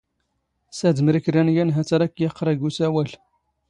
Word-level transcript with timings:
ⵙⴰⴷⵎⵔ 0.77 1.15
ⵉ 1.17 1.21
ⴽⵔⴰ 1.25 1.41
ⵏ 1.49 1.51
ⵢⴰⵏ 1.55 1.69
ⵀⴰⵜ 1.75 1.89
ⴰⵔ 1.95 2.01
ⴰⴽ 2.05 2.09
ⵢⴰⵇⵇⵔⴰ 2.17 2.53
ⴳ 2.57 2.61
ⵓⵙⴰⵡⴰⵍ. 2.67 3.11